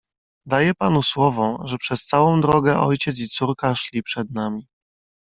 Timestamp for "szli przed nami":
3.75-4.67